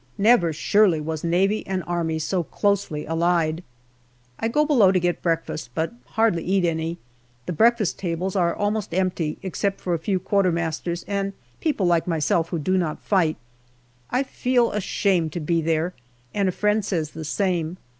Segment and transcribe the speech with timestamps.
[0.17, 3.63] Never, surely, was Navy and Army so closely allied.
[4.39, 6.97] I go below to get breakfast, but hardly eat any.
[7.45, 12.07] The breakfast tables are almost empty, except for a few Quarter masters and people like
[12.07, 13.37] myself who do not fight.
[14.09, 15.93] I feel ashamed to be there,
[16.33, 17.77] and a friend says the same.